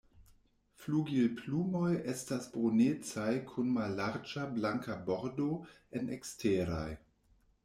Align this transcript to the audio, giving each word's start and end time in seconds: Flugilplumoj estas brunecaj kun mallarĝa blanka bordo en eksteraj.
Flugilplumoj 0.83 1.91
estas 2.13 2.49
brunecaj 2.55 3.27
kun 3.53 3.71
mallarĝa 3.77 4.47
blanka 4.57 4.97
bordo 5.11 5.47
en 6.01 6.11
eksteraj. 6.19 6.87